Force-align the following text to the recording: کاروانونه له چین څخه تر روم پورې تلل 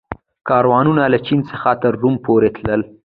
کاروانونه 0.49 1.03
له 1.13 1.19
چین 1.27 1.39
څخه 1.51 1.69
تر 1.81 1.93
روم 2.01 2.15
پورې 2.25 2.49
تلل 2.55 2.81